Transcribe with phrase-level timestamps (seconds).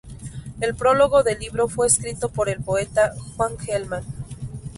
[0.61, 4.03] El prólogo del libro fue escrito por el poeta Juan Gelman.